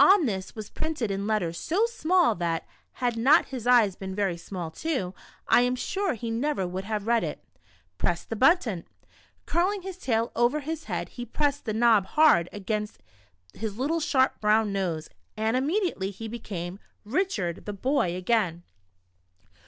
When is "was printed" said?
0.56-1.10